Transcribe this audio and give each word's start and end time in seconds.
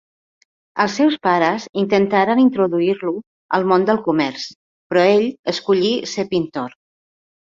Els 0.83 0.93
seus 0.99 1.17
pares 1.25 1.65
intentaren 1.81 2.41
introduir-lo 2.43 3.13
al 3.57 3.67
món 3.73 3.85
del 3.89 4.01
comerç, 4.07 4.45
però 4.93 5.03
ell 5.09 5.27
escollí 5.53 5.93
ser 6.13 6.27
pintor. 6.35 6.75